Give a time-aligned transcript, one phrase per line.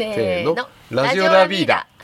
[0.00, 0.56] せーの。
[0.90, 1.86] ラジオラビーダ。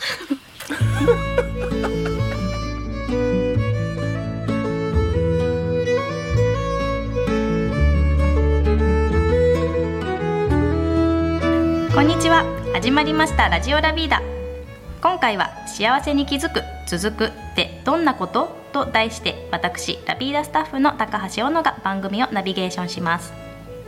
[11.95, 12.45] こんにちは。
[12.74, 13.48] 始まりました。
[13.48, 14.21] ラジオラビーダ。
[15.01, 18.55] 今回は幸せに気づく続くってどんなこと？
[18.75, 23.33] と題して私ラビーダスタッフの高橋小野が番組をナビゲーションします。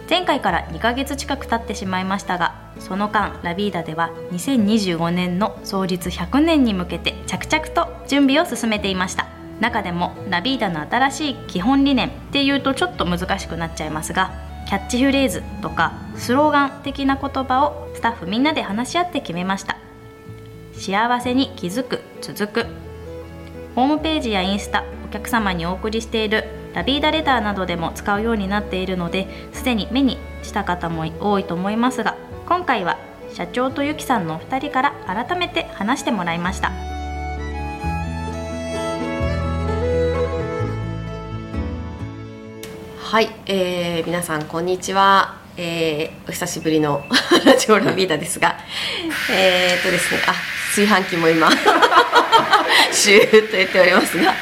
[0.08, 9.26] 前回から2ヶ月近く経ってしまいましたがその間ラビーダでは2025年の創立100年に向けて着々と準備を進めていました。
[9.60, 14.30] 中でもラビーダの新しい基本理念っていうとちょっと難しくなっちゃいますが
[14.68, 19.76] キャッチフレーズとかスローガン的な言葉をスタッフみんなで話し合って決めました。
[20.78, 22.66] 幸せに気づく続く
[23.74, 32.16] ホームページやインスタお客様にお送りしているラビーダレターなどでも使うようになっているのですでに目にした方も多いと思いますが
[32.48, 32.96] 今回は
[33.34, 36.70] 社長とゆきさんのお二人から改めて話してもらいました。
[43.00, 47.04] はい、えー、皆さんこんにちは、えー、お久しぶりの
[47.44, 48.56] ラジオラビーダですが
[49.30, 50.32] え、っとですねあ
[50.74, 51.50] 炊飯器も今。
[52.92, 54.34] シューッと言っておりますが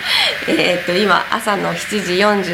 [0.49, 2.13] えー、と今朝の7時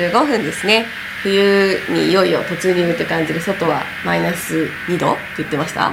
[0.08, 0.86] 45分ですね。
[1.22, 5.92] 冬にいよいよ突入って感じで外はマイナス2度って言ってました。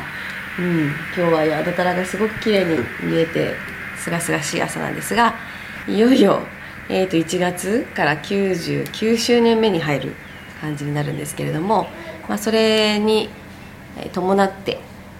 [0.58, 3.56] うん今日はやだたらがすごく綺麗に見えて
[3.98, 5.36] すがすがしい朝なんですが
[5.88, 6.42] いよいよ
[6.90, 10.16] えー、と1月から99周年目に入る
[10.60, 11.88] 感じになるんですけれども、
[12.28, 13.30] まあ、それに
[14.12, 14.80] 伴って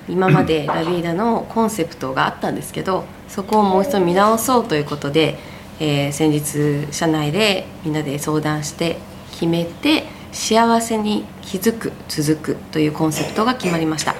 [0.10, 5.38] 今までラビーダのコンセプトがあったんですけどそこをもう一度見直そうということで、
[5.80, 8.98] えー、先日社内でみんなで相談して
[9.32, 14.16] 決めて幸せに気づく続くというコンセプトが決まりました。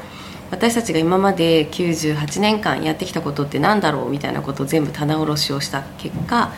[0.52, 6.52] 私たちが今まで98年間やってきたことって何だろうみたいなことを全部棚卸しをした結果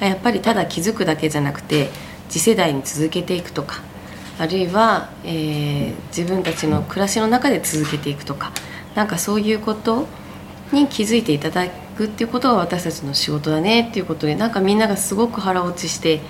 [0.00, 1.90] やっぱりただ気づくだけじゃなくて
[2.28, 3.82] 次世代に続けていくとか
[4.38, 8.52] あるいは、えー、自分たちの暮らしの中で続けていくとか
[8.94, 10.06] なんかそういうこと
[10.72, 16.20] に気づいていただくっていうことが私たちの仕事だねっていうことでなんかみんながすごく腹落ちして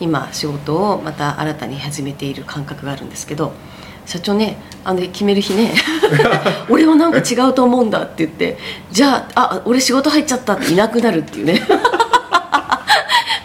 [0.00, 3.52] 今仕事をまた新たに始めている感覚があるんですけど
[4.06, 5.74] 社長ねあの決める日ね
[6.70, 8.58] 俺はなんか違うと思うんだって言って
[8.90, 11.60] じゃああ俺仕事入っちゃったっていなくなるっていうね。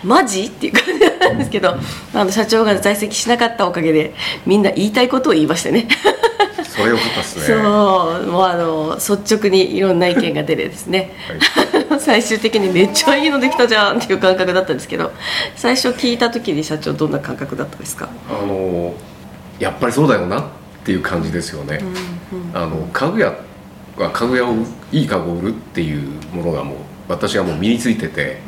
[0.04, 0.44] マジ？
[0.44, 1.76] っていう感じなんですけど
[2.14, 4.14] あの社長が在籍しなかったおかげで
[4.46, 5.88] みんな言いたいことを言いましたね。
[6.76, 7.46] それよかったですね。
[7.46, 7.58] そう
[8.28, 11.12] もうあの率直にいろんな意見が出てですね、
[11.88, 15.12] はい、 最終的にめっちゃいいのできたじゃんっていう感覚だったんですけど
[15.56, 18.10] 最初聞いた時に社長どんな感覚だったですか？
[18.28, 18.96] あの
[19.60, 20.44] やっぱりそうだよなっ
[20.84, 21.80] ていう感じですよね、
[22.34, 23.34] うんうん、あの家具屋
[23.98, 24.56] は家具屋を
[24.92, 26.02] いい家具を売るっていう
[26.34, 26.76] ものがもう
[27.08, 28.40] 私はもう身についてて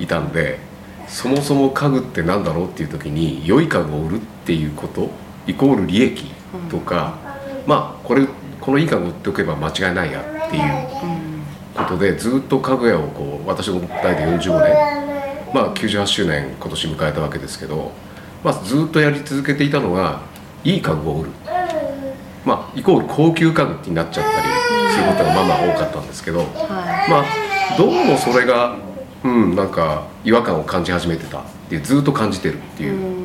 [0.00, 0.58] いたんで、
[1.02, 5.10] うん、そもそも家具って何だろうっていう時に良い家具を売るっていうこと
[5.46, 6.32] イコール利益
[6.70, 7.18] とか、
[7.66, 8.26] まあこれ
[8.60, 10.64] このいい家具売っておけば間違いないやっていう
[11.74, 14.74] ことでずっと家具屋をこう私の代で45年
[15.54, 17.92] まあ98周年今年迎えたわけですけど、
[18.42, 20.22] まあ、ずっとやり続けていたのが
[20.64, 21.30] いい家具を売る。
[22.44, 24.48] まあ、イコール高級家具になっちゃったり
[24.92, 27.24] することがまあまあ多かったんですけど、はい、まあ
[27.78, 28.76] どうもそれが、
[29.22, 33.22] うん、なんか違和感を感じ始めてたってずっと感じてるっていう。
[33.22, 33.24] う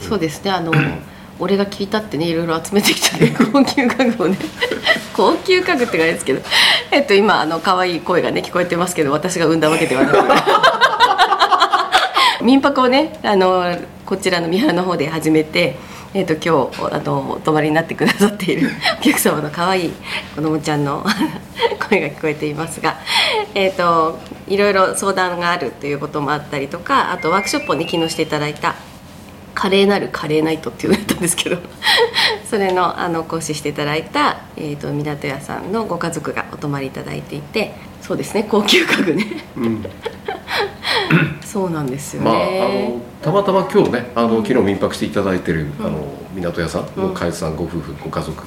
[0.00, 0.72] そうですねあの
[1.38, 3.34] 俺が聞いたってねいろいろ集めてきたね。
[3.52, 4.36] 高級家具をね。
[5.14, 6.40] 高級家具ってあれですけど。
[6.90, 10.18] えっと今あの可愛い声がね聞こえてますけど私が産んだわけではなく
[12.44, 13.76] 民泊をねあの
[14.06, 15.76] こちらの三原の方で始めて
[16.14, 19.92] えーと、今日あのお泊まりになってくださっている お客様の可愛い
[20.34, 21.04] 子供ちゃんの
[21.90, 22.96] 声が聞こえていますが、
[23.54, 28.74] えーと、いろいろ相談があるということもあったりとかあとワークショップをね昨日していただいた
[29.58, 31.58] 「華麗なるカレーナイト」っていうのやったんですけど。
[32.48, 37.74] それのあの講師していただいた、えーと、港屋さんのご家族がお泊まりいただいていて。
[38.00, 39.26] そうですね高級家具ね。
[39.56, 39.84] うん。
[41.44, 48.44] そうなんですよね、まあ、あのたまたま今日ねあの昨日民泊していただいてる、あの港屋さんの海津さんご夫婦ご家族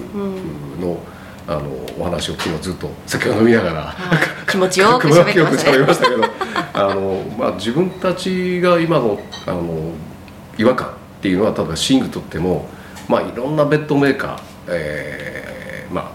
[0.79, 0.99] の、
[1.47, 1.61] あの
[1.99, 6.23] お話を昨日ずっと酒を飲みながら、はい、気持ちよく喋りましたけど。
[6.73, 9.91] あの、まあ、自分たちが今のあの
[10.57, 12.67] 違和感っていうのは例えば寝具とっても、
[13.07, 16.11] まあ、いろんなベッドメーカー、えーまあ、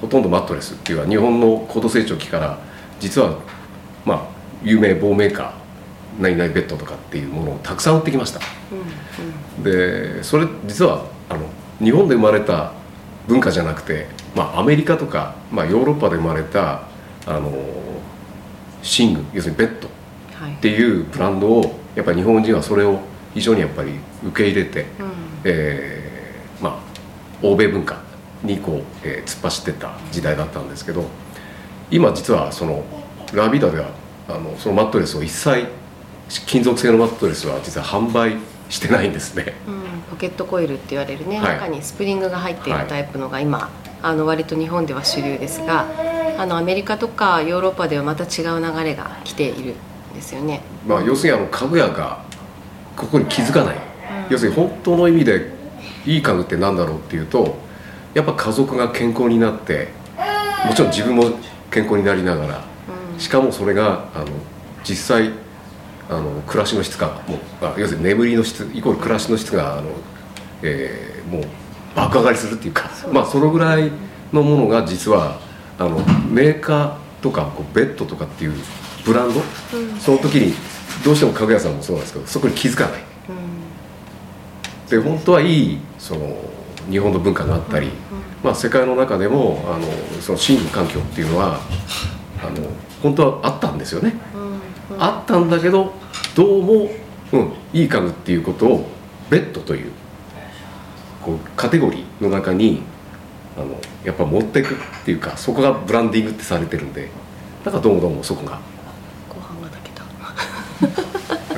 [0.00, 2.58] ほとんどマットレスっていうのは日本の高度成長期から
[2.98, 3.38] 実は、
[4.04, 4.26] まあ、
[4.64, 8.40] 有名棒メーカー何々ベッドとかっていうものをたくさん売ってきました、
[8.72, 8.80] うん
[9.58, 11.46] うん、でそれ実はあの
[11.78, 12.72] 日本で生まれた
[13.28, 16.82] 文化じゃなくてまあ、アメリカとか、まあ、ヨーロッパで生まれた
[17.26, 17.50] あの
[18.82, 19.88] 寝具要するにベッド
[20.34, 22.98] はいっていうブランドをやっぱり日本人はそれを
[23.34, 23.92] 非常にやっぱり
[24.24, 24.86] 受け入れて、うん
[25.44, 26.78] えーまあ、
[27.42, 28.00] 欧米文化
[28.42, 31.04] にこう、えー突っ走ってった時代だったんですけど
[31.90, 32.84] 今実はその
[33.32, 33.90] ラビダでは
[34.28, 35.66] あのそのマットレスを一切
[36.46, 38.36] 金属製のマットレスは実は販売
[38.68, 39.54] してないんですね。
[39.66, 43.70] うんポケットコイルって言われるね、はい中にスプリングが入っていはいるタイプのが今、
[44.02, 45.86] あの割と日本では主流ですが
[46.38, 49.74] あのアメリカとかヨーロッパではまた違う流れが来ている
[50.12, 50.60] んですよね。
[50.86, 52.24] まあ、要するにあの家具屋が
[52.96, 53.80] ここに気づかない、うん。
[54.30, 55.50] 要するに本当の意味で
[56.06, 57.56] いい家具って何だろうっていうと
[58.14, 59.88] やっぱ家族が健康になって
[60.66, 61.24] もちろん自分も
[61.70, 62.64] 健康になりながら
[63.14, 63.18] うん。
[63.20, 64.26] しかもそれがあの
[64.84, 65.30] 実際
[66.10, 69.90] あの暮らしの質がもうあ要するに眠りの質イコール暮らしの質があの、
[70.62, 71.44] えーもう
[71.94, 73.90] 爆上がりするっていうかまあそのぐらい
[74.32, 75.38] のものが実は
[75.78, 75.98] あの
[76.30, 78.54] メーカーとかこうベッドとかっていう
[79.04, 79.98] ブランド、うん。
[79.98, 80.54] その時に
[81.04, 83.02] どうしても家具屋さんもそうなんですけどそこに気づかない。
[84.88, 86.36] で本当はいいその
[86.90, 87.88] 日本の文化があったり、
[88.42, 89.86] まあ、世界の中でもあの
[90.20, 91.60] その寝具環境っていうのは
[92.42, 92.68] あの
[93.02, 95.02] 本当はあったんですよね、うんうん。
[95.02, 95.94] あったんだけど
[96.34, 96.90] どうも、
[97.32, 98.88] うん、いい家具っていうことを
[99.30, 99.92] ベッドという
[101.22, 102.82] こうカテゴリーの中に
[103.56, 107.08] あのやっぱ持っていくっていうかそこがブランディングってされてるんで
[107.64, 108.60] だからどうもどうもそこが、
[109.28, 110.04] ご飯が炊けた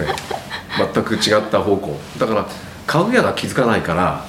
[0.03, 1.97] ええ全く違った方向。
[2.19, 2.47] だから
[2.87, 4.27] 家具屋が気づかないから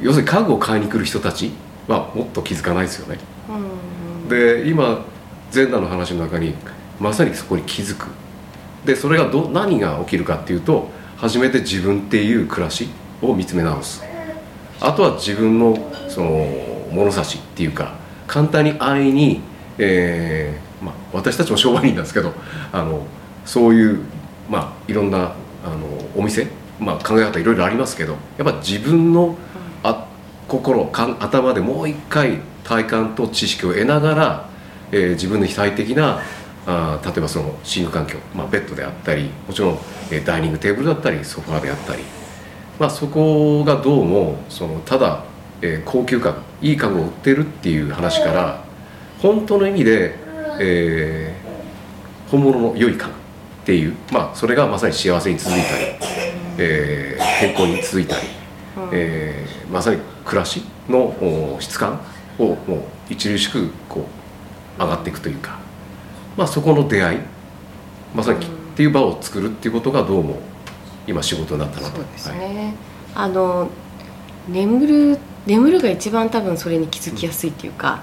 [0.00, 1.52] 要するに家具を買いに来る人たち
[1.88, 3.18] はもっと気づかないですよね。
[3.48, 4.28] うん。
[4.28, 5.04] で今
[5.50, 6.54] 全裸の話の中に
[7.00, 8.08] まさにそこに気づく。
[8.84, 12.88] でそれがど何が起きるかっていうと初めて自分っていう暮らし
[13.22, 14.02] を見つめ直す。
[14.80, 15.76] あとは自分の
[16.08, 16.46] その
[16.90, 17.94] 物差しっていうか
[18.26, 19.40] 簡単に安易に、
[19.78, 22.32] えーまあ、私たちも商売人なんですけど
[22.72, 23.06] あの
[23.44, 24.00] そういう、
[24.50, 25.34] まあ、いろんな
[25.66, 25.86] あの
[26.16, 26.46] お店、
[26.78, 29.36] まあ、考え方いろいろありますけどやっぱ自分の
[29.82, 30.06] あ
[30.46, 34.50] 心かん頭でもう一回体感と知識を得ながら、
[34.92, 36.20] えー自分の非体的な
[36.66, 39.78] あー例えばその寝具環境、まあ、ベッドであったりもちろん、
[40.10, 42.02] えーダイニングテーブルだったりソファーであったり、
[42.78, 45.24] まあ、そこがどうもそのただ、
[45.62, 48.64] えー高級家具いい家具を売ってるっていう話から
[49.20, 50.14] 本当の意味で、
[50.60, 53.12] えー本物の良い家具
[53.66, 55.84] っていう、まあ、それがまさに幸せに続いたり、
[56.58, 58.26] えー健康に続いたり。
[58.76, 58.90] うん。
[58.92, 62.00] えーまさに暮らしのお質感
[62.38, 64.06] をもう著しくこ
[64.78, 65.58] う上がっていくというか、
[66.36, 67.18] まあ、そこの出会い
[68.14, 70.38] まさにうんっていう場を作るっていうことがどうも
[71.06, 71.96] 今仕事になったなと。
[71.96, 72.38] そうですはい。
[72.38, 72.74] ね、
[73.16, 73.68] あの
[74.48, 78.02] 眠る眠るが一番多分それに気づきやすいっていうか、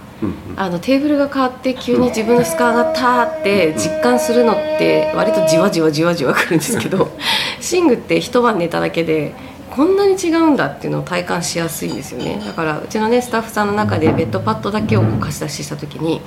[0.55, 7.11] あのテーブルが変わって急に自分の質感上がったって実感するのって割とじわじわじわじわくるんですけど
[7.71, 9.35] 寝具って一晩寝ただけで
[9.71, 12.41] こんなに違うんだっていうのを体感しやすいんですよね。
[12.45, 16.21] だからうちのねスタッフさんの中でベッドパッドだけを貸し出しした時に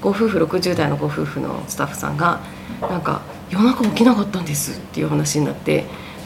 [0.00, 2.40] ご夫婦60代のご夫婦のスタッフさんが
[2.80, 3.20] なんか
[3.50, 5.84] 夜中起きなかったんですっていう話になって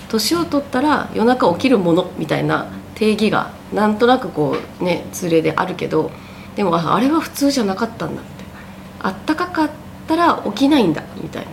[0.09, 6.11] 年を取ったら夜中起きるものみたいな定義がなんとなくこうね通例であるけど
[6.57, 8.33] でもあれは普通じゃなかったんだって。
[9.03, 9.71] あったかかっ
[10.07, 11.51] たら起きないんだみたいな。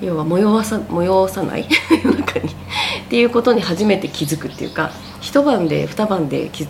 [0.00, 1.66] 要は催さ催さない？
[2.04, 2.48] 夜中に。
[2.48, 2.54] っ
[3.08, 4.90] ていうことに初めて気づくっていうか
[5.20, 6.66] 一晩で二晩で気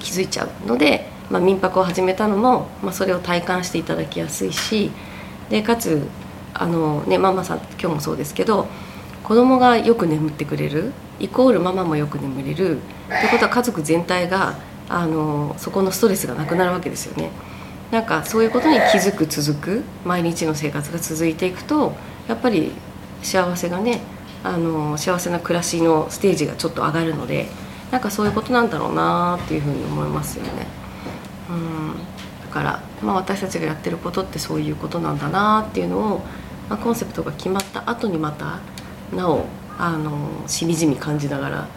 [0.00, 4.90] 気づいちゃうので、まあ、民泊を始めたのも、まあ、それを体感していただきやすいし
[5.50, 6.06] でかつ
[6.54, 8.68] あの、ね、ママさん今日もそうですけど
[9.28, 14.56] 子供がよく眠ってくれるイコールママもよく眠れるってことは家族全体が
[14.88, 17.30] あのそこのストレスがなくなるわけですよね。
[17.90, 21.92] なんかそういうことに気づく続く毎日の生活が続いていくと
[22.26, 22.72] やっぱり
[23.22, 24.00] 幸せがね
[24.42, 27.48] あの幸せな暮らしのステージがちょっと上がるので
[27.90, 30.66] なんかそういうことなんだろうなっていうふうに思いますよね。
[31.50, 31.94] うん
[32.46, 36.22] だから、まあ、私たちがやってることってそういうことなんだなっていうのを、
[36.70, 38.60] まあ、コンセプトが決まった後にまた
[39.14, 39.44] なお
[39.78, 41.68] あのしみじみ感じながら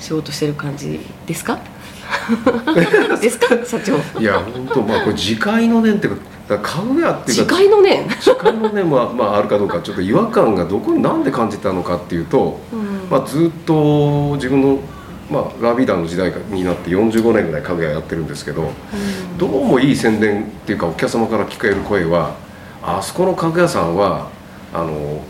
[0.00, 1.58] 仕事してる感じですか？
[3.20, 3.46] ですか？
[3.64, 4.20] 社長。
[4.20, 13.08] いや本当まあこれ自戒の念っていうかだから家具屋っていう次か回のね、自戒の念は、まあ、あるかどうかちょっと違和感がどこになんで感じたのかっていうと、うん。
[13.08, 14.80] まあ、ずっと自分の、
[15.30, 18.70] まあ、ラビダの時代になって45年ぐらい家具屋やってるんですけど、
[19.38, 22.34] どうもいい宣伝っていうかお客様から聞こえる声は
[22.82, 24.28] あそこの家具屋さんは
[24.74, 25.22] あの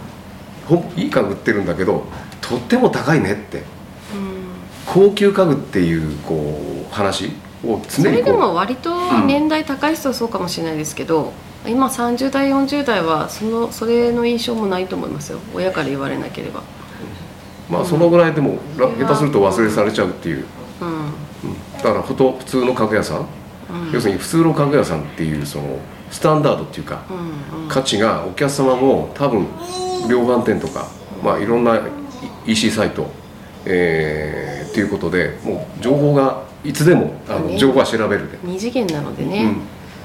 [0.96, 2.04] いい家具売ってるんだけど
[2.40, 3.58] とっても高いねって。
[3.58, 4.42] うん
[4.84, 7.30] 高級家具っていうこう話
[7.64, 8.26] をそ常にこう。
[8.26, 8.90] れでも割と
[9.26, 11.32] 年代高い人はそうかもしれないですけど、
[11.66, 15.38] 今30代40代はそのそれの印象もないと思いますよ。
[15.54, 16.62] 親から言われなければ。
[17.70, 20.44] まあそのぐらいでもら下手すると忘れされちゃうっていう、
[20.80, 20.88] うん。
[20.88, 21.02] うん。
[21.76, 23.26] だからふと普通の家具屋さん、
[23.92, 25.78] 要するに普通の家具屋さんっていうその
[26.10, 27.68] スタンダードっていうか、うんうん。
[27.68, 29.46] 価値がお客様も多分
[30.08, 30.88] 量販店とか、
[31.22, 31.80] まあ、いろんな
[32.46, 33.10] EC サイト、
[33.64, 37.58] えー、っていうことでもう情報がいつでもあのね。
[37.58, 39.56] 情報は調べるで、二次元なのでね、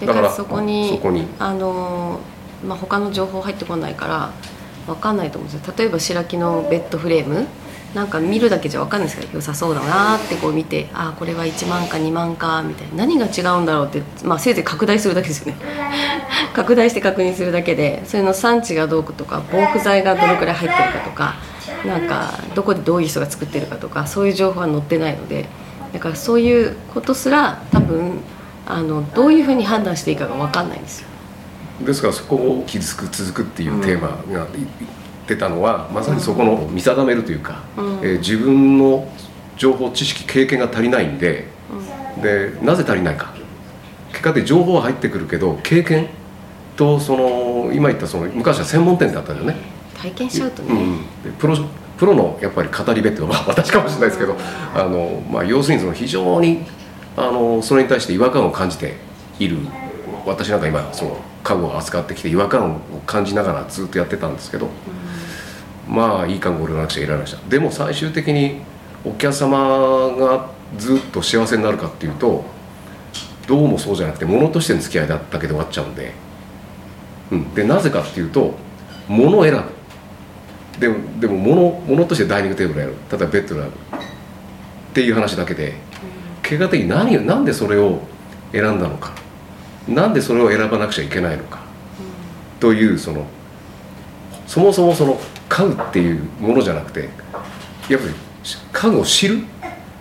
[0.01, 0.07] うん。
[0.07, 1.27] だからそこにそこに。
[1.39, 4.31] あのーまあ、他の情報入ってこないから
[4.87, 5.73] 分かんないと思うんですよ。
[5.77, 7.45] 例えば白木のベッドフレーム
[7.93, 15.57] なんか見るだけじゃ分かんないですけど良さそうだなってこう見てああこれは1万か2万かみたいな何が違うんだろうって、まあ、せいぜい拡大するだけですよね
[16.53, 21.35] 拡大して確認するだけでそれの産地がどうかとか防腐剤がどのくらい入ってるかとか
[21.85, 25.47] なんかどこでどういう人が作ってるかとかそういう情報は載ってないので
[25.93, 28.19] だからそういうことすら多分
[28.65, 31.07] あのどういうふうに判断していいかが分かんないんですよ。
[31.85, 34.47] ですからそこを傷つく続くっていうテーマが
[35.27, 37.85] 出たのは、まさにそこの見定めるというか、うん。
[38.01, 39.07] えー自分の
[39.57, 41.45] 情報知識経験が足りないんで
[42.21, 43.33] でなぜ足りないか。
[44.11, 46.07] 結果で情報は入ってくるけど経験
[46.75, 49.55] とその今言ったその昔は専門店だったんだよね、
[49.99, 51.55] 体験しちゃうとね、うん、でプロ
[51.97, 54.35] プロのやっぱり語り部っていうのは、まあ、私かもしれないですけど
[54.75, 56.65] あの、まあ、要するにその非常に
[57.15, 58.95] あのそれに対して違和感を感じて
[59.39, 59.57] いる。
[60.25, 64.67] 私なんか今その家具を扱ってきて違和感を感じながらずっとやってたんですけど、
[65.87, 67.35] まあいい家具を売らなくちゃいられないし。
[67.35, 68.61] たでも最終的に
[69.05, 69.57] お客様
[70.17, 72.43] がずっと幸せになるかっていうと
[73.47, 76.11] どうもそうじゃなくて物としての付き合いだったけで終わっちゃうんで、
[77.31, 78.53] うん、でなぜかっていうと
[79.07, 79.77] 物を選ぶ。
[80.79, 82.93] でもでも物物としてダイニングテーブルやる。
[83.09, 83.69] 例えばベッド選ぶ。
[83.69, 83.71] っ
[84.93, 85.75] ていう話だけで
[86.43, 87.99] 結果的に何なんでそれを
[88.51, 89.13] 選んだのか。
[89.87, 91.59] なんでそれを選ばなくちゃいけないのか。
[92.59, 93.25] というその
[94.45, 97.09] そもそもその家具っていうものじゃなくて
[97.89, 98.13] やっぱり
[98.71, 99.43] 家具を知る？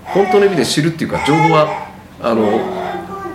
[0.04, 1.88] 本当の意味で知るっていうか情報は
[2.20, 2.44] あの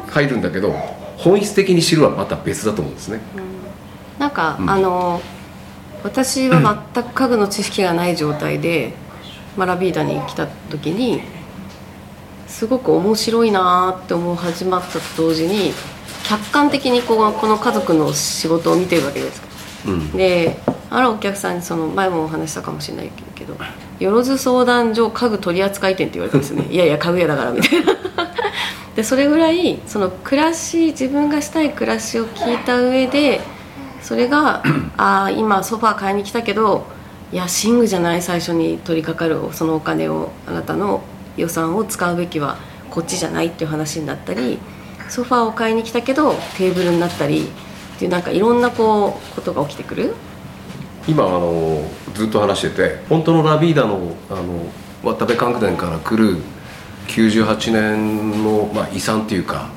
[0.10, 0.72] 入るんだけど
[1.18, 3.20] 本質的に知るはまた別だと思うんですね。
[4.18, 4.70] なんか、うん。
[4.70, 5.22] あの
[6.04, 8.94] 私は全く家具の知識がない状態で、
[9.56, 11.22] マラビーダに来た時に
[12.48, 15.74] すごく面白いなーって思う始まったと同時に
[16.24, 19.42] 客観的にこうこの家族の仕事を見てるわけです
[19.86, 20.12] うん。
[20.14, 20.58] で
[20.94, 23.56] あるお客さんにその前もお話したかもしれないけど
[24.00, 27.94] 「よろず相談所家具取扱店」って言われたんですよね いやいや家具屋だからみたいな
[28.94, 33.40] でそれぐらいその暮らし自分がしたい暮らしを聞いた上で
[34.02, 34.62] それが
[34.98, 36.84] 「ああ今ソファー買いに来たけど
[37.32, 41.00] いや寝具じゃない最初に取り掛かるそのお金をあなたの
[41.38, 42.58] 予算を使うべきは
[42.90, 44.60] こっちじゃない」っていう話になったり
[45.08, 47.50] ソファーを買いに来たけどテーブルになったり
[47.96, 50.14] っていうなんかいろんなこうことが起きてくる。
[51.08, 54.66] 今あのずっと話してて本当のラビーダのあの
[55.04, 56.38] 渡部関連から来る
[57.08, 59.70] 98年の、まあ、遺産っていうか、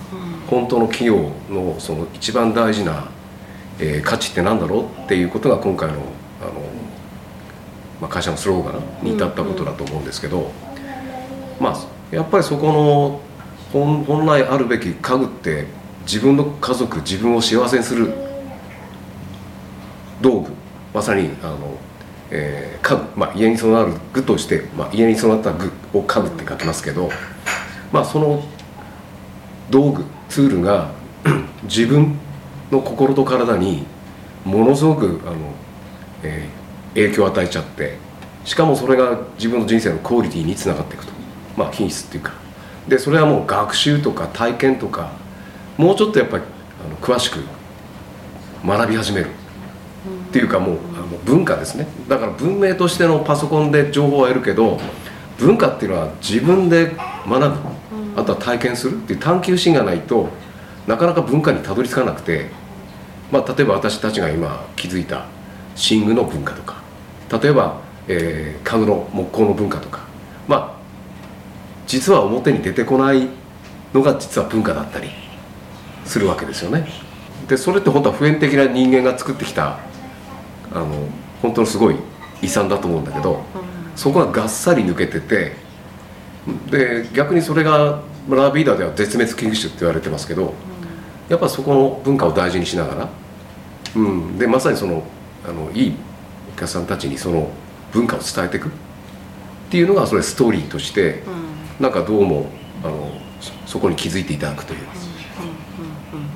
[0.46, 3.08] 本当の企業のその一番大事な、
[3.78, 6.02] えー価値ってなんだろうっていうことが今回のあの、
[8.02, 10.52] まあ、会社のスローガンに至ったことだと思うんですけど、
[11.58, 13.20] まあやっぱりそこの
[13.72, 15.66] 本本来あるべき家具って
[16.02, 18.12] 自分の家族自分を幸せにする
[20.94, 21.76] まさにあの、
[22.30, 27.10] えー家具、まあ、家に備わる具として、まあ、家に備わった具を家具って書きますけど、
[27.92, 28.42] まあ、その
[29.70, 30.90] 道具ツールが
[31.64, 32.18] 自分
[32.70, 33.86] の心と体に
[34.44, 35.36] ものすごくあの、
[36.22, 37.98] えー影響を与えちゃって
[38.44, 41.12] しかもそれが自分の人生のクオリティにつながっていくと、
[41.56, 42.32] まあ、品質っていうか。
[42.86, 45.10] でそれはもう学習とか体験とか
[45.78, 46.44] もうちょっとやっぱり
[46.86, 47.40] あの詳しく
[48.64, 49.26] 学び始める。
[50.34, 51.86] っていうかもうあの文化ですね。
[52.08, 54.80] だから文明としてのパソコンで情報は得るけど
[55.38, 56.90] 文化っていうのは自分で
[57.28, 57.74] 学ぶ。
[58.16, 60.28] あとは体験するっていう探求心がないと
[60.88, 62.46] なかなか文化にたどり着かなくて、
[63.30, 65.26] まあ、例えば私たちが今気づいた
[65.90, 66.82] 寝具の文化とか
[67.40, 70.00] 例えば、えー家具の木工の文化とか
[70.48, 70.72] まあ
[71.86, 73.28] 実は表に出てこない
[73.92, 75.10] のが実は文化だったり
[76.04, 76.88] するわけですよね。
[77.48, 79.78] でそれって本当は普遍的な人間が作ってきた
[80.72, 80.86] あの
[81.42, 81.96] 本当のすごい
[82.42, 83.42] 遺産だと思うんだけど
[83.96, 85.52] そこががっさり抜けてて
[86.70, 90.54] で逆にそれがラビーダでは絶滅危惧種って言われてますけど
[91.28, 93.08] やっぱそこの文化を大事にしながら、
[93.96, 95.04] うん、でまさにその
[95.46, 95.94] あのいい
[96.54, 97.50] お客さんたちにその
[97.92, 98.70] 文化を伝えていくっ
[99.70, 101.22] ていうのがそれストーリーとして
[101.80, 102.46] なんかどうも
[102.82, 103.10] あの
[103.66, 104.80] そこに気づいていただくという、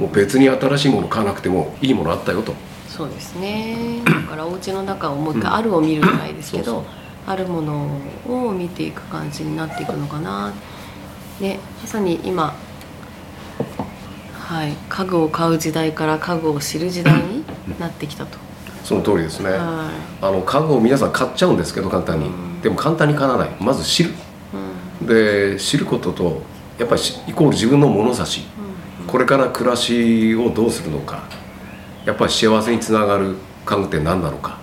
[0.00, 2.54] もう別に新しいもの買わなくてもいいものあったよと
[2.99, 4.02] そうですね。
[4.05, 6.85] だからお家の中をもう一回あるを見るじゃないですけど、
[7.28, 10.52] あるものを見ていく感じになっていくのかな。
[11.38, 11.61] ね。
[11.81, 12.57] まさに今
[14.37, 14.73] はい。
[14.88, 17.45] 家具を買う時代から家具を知る時代に
[17.78, 18.37] なってきたと、
[18.83, 19.90] その通りですね、は
[20.21, 22.28] あの家具を皆さん買っちゃうんですけど簡単に、
[22.62, 23.50] でも簡単に買わない。
[23.61, 24.11] まず知る。
[24.11, 24.12] い
[25.02, 25.07] うん。
[25.07, 26.43] で知ることと
[26.81, 28.45] やっぱりしイコール自分の物差し、
[29.07, 31.23] これから暮らしをどうするのか
[32.09, 33.37] やっぱり幸せにつながる
[33.67, 34.57] 家具って何なのか？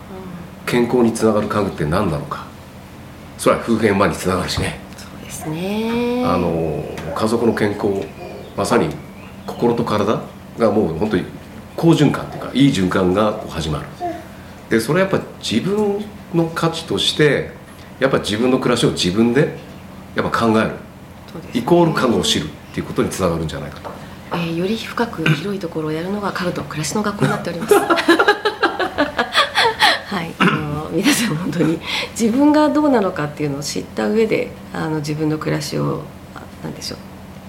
[0.66, 2.48] 健康につながる家具って何なのか？
[3.38, 4.80] それは夫婦円満につながるしね。
[4.98, 6.26] そうですね。
[6.26, 6.84] あの
[7.14, 8.04] 家族の健康
[8.58, 8.90] まさに
[9.46, 10.20] 心と体
[10.58, 11.26] がもう本当に
[11.76, 13.86] 好循環っていうかいい循環がこう始まる。
[14.72, 17.52] でそれはやっぱ自分の価値として
[18.00, 19.56] やっぱ自分の暮らしを自分で
[20.16, 20.70] やっぱ考える。
[20.70, 20.76] ね。
[21.54, 23.92] イコール家具を知るっていうことにつながるんじゃないかと
[24.32, 27.76] えーより深く広いところをやるのが家具と暮らしの学校になっております。
[30.06, 31.80] はいあの皆さん本当に
[32.20, 36.04] 自分がどうなのかっていうのを知った上であの自分の暮らしを
[36.36, 37.00] あなんでしょう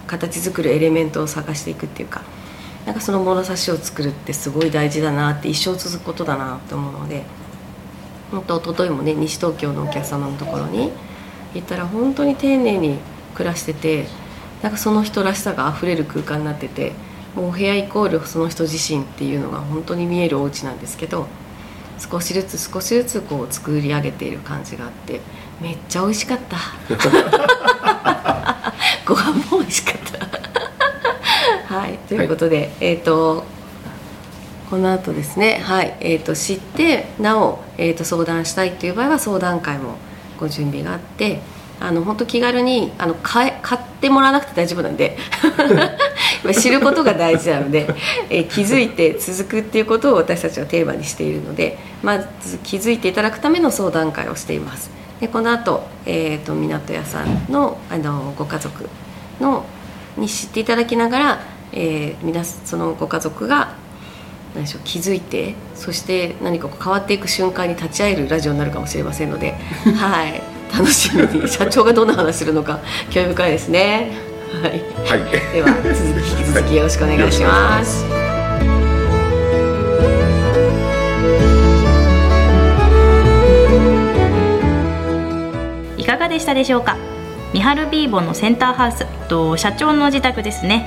[0.06, 2.22] 形作るエレメントを探していくっていうか
[2.86, 7.24] なんかその物差しを作るってすごい大事だなって一生続くことだなと思うので
[8.30, 10.90] 本当一昨日もね西東京のお客様のところに
[11.54, 12.98] 行ったら本当に丁寧に
[13.34, 14.06] 暮らしてて
[14.66, 16.90] なんかその人らしさがあふれる空間になってて
[17.36, 21.28] もうお部屋イコールその人自身っていうのが本当に見えるお家なんですけど
[22.00, 25.20] 少しずつ少しずつこう作り上げている感じがあって
[25.60, 26.56] めっちゃ美味しかった。
[29.06, 29.94] ご飯も美味しかっ
[31.68, 31.74] た。
[31.76, 31.98] はい。
[32.08, 33.44] ということで、えっ、と
[34.68, 35.96] この後ですね、はい。
[36.00, 39.94] えー、と知ってなお、えー、と相談したいという場合は相談会も
[40.40, 41.40] ご準備があって
[41.78, 45.18] あの本当気軽にあの買え買ってもらわなくて大丈夫なんで
[46.54, 47.88] 知ることが大事なので、
[48.30, 54.90] え気づいて続くっていうことを私たちはテーマにしているのでまず気づいていただくための相談会をしています。
[55.20, 58.88] でこの後、えー、と港屋さんのあのご家族
[59.40, 59.64] の
[60.16, 61.40] に知っていただきながら、
[61.72, 63.74] えー、皆そのご家族が
[64.54, 74.12] 何でしょう気づいてそして何かこう変わっていく瞬間に立ち会えるラジオになるかもしれませんのではい楽しみに社長がどんな話するのか興味深いですね。
[74.62, 74.72] はい。
[74.72, 75.52] はい。
[75.52, 78.04] では続き引き続きよろしくお願いします。
[85.96, 86.96] いかがでしたでしょうか？
[87.52, 90.86] 三春ビーボのセンターハウスと社長の自宅ですね。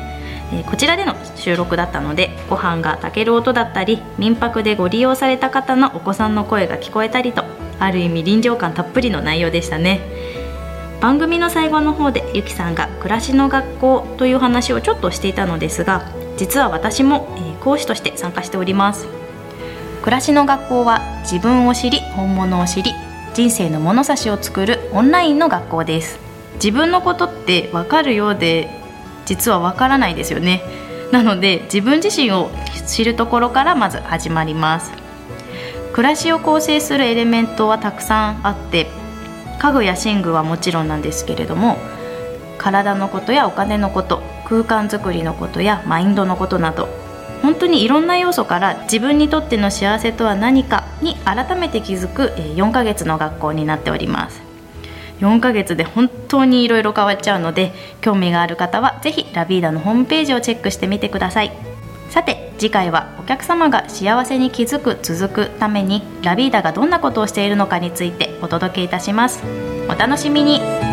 [0.53, 7.43] えーこちらでの収録だったのでご飯が炊ける音だったり民泊でご利用された方のお子さんの声が聞こえたりと
[7.79, 10.01] ある意味臨場感たっぷりの内容でしたね。
[11.01, 19.07] 番組の最後の方でゆきさんが暮らしの学校という話をちょっとしていたのですが実は私も、え講師として参加しております。
[20.01, 22.93] 暮らしの学校は自分を知り本物を知り
[23.33, 26.19] 人生の物差しを作るオンラインの学校です。
[26.55, 28.69] 自分のことって分かるようで
[29.25, 30.61] 実は分からないですよね。
[31.11, 32.49] なので自分自身を
[32.87, 35.08] 知るところからまず始まります。
[35.93, 38.87] 暮らしを構成するエレメントはたくさんあって
[39.59, 41.77] 家具や寝具はもちろんなんですけれども
[42.57, 46.87] 体のことやお金のこと空間づくりのことやマインドのことなど
[47.41, 54.41] 本当にいろんな要素から自分にとっての幸せとは何かに改めて気づく4ヶ月の学校になっております。
[55.19, 61.68] 4ヶ月で本当にいろいろ変わっちゃうので興味がある方はぜひラビーダのホームページをチェックしてみてください。
[62.09, 69.43] さて次回はお客様が幸せに気づく続くためにラビーダがどんなことをしているのかについてお届けいたします。
[69.87, 70.88] お楽しみに。